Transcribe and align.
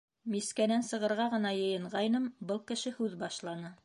Мискәнән 0.35 0.85
сығырға 0.87 1.27
ғына 1.33 1.51
йыйынғайным, 1.57 2.25
был 2.53 2.63
кеше 2.73 2.95
һүҙ 2.97 3.15
башланы. 3.25 3.73